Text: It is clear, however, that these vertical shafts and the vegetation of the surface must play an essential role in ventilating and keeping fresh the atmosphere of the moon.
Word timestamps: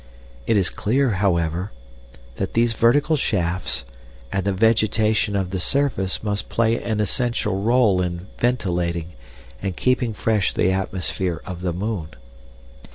It 0.47 0.57
is 0.57 0.71
clear, 0.71 1.11
however, 1.11 1.71
that 2.37 2.55
these 2.55 2.73
vertical 2.73 3.15
shafts 3.15 3.85
and 4.31 4.43
the 4.43 4.51
vegetation 4.51 5.35
of 5.35 5.51
the 5.51 5.59
surface 5.59 6.23
must 6.23 6.49
play 6.49 6.81
an 6.81 6.99
essential 6.99 7.61
role 7.61 8.01
in 8.01 8.25
ventilating 8.39 9.13
and 9.61 9.77
keeping 9.77 10.15
fresh 10.15 10.55
the 10.55 10.71
atmosphere 10.71 11.39
of 11.45 11.61
the 11.61 11.71
moon. 11.71 12.07